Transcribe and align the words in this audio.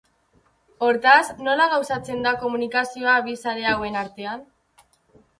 Hortaz, 0.85 1.27
nola 1.47 1.67
gauzatzen 1.73 2.25
da 2.27 2.31
komunikazioa 2.43 3.13
bi 3.27 3.35
sare 3.43 3.67
hauen 3.73 3.99
artean? 4.01 4.41